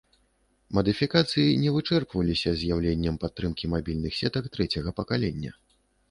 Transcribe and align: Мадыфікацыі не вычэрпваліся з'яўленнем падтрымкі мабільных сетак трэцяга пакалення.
Мадыфікацыі 0.75 1.49
не 1.63 1.73
вычэрпваліся 1.75 2.53
з'яўленнем 2.61 3.19
падтрымкі 3.25 3.69
мабільных 3.73 4.17
сетак 4.21 4.47
трэцяга 4.57 4.95
пакалення. 5.01 5.51